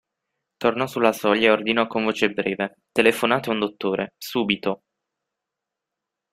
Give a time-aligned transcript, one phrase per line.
[0.57, 4.81] Tornò sulla soglia e ordinò con voce breve: Telefonate a un dottore, subito.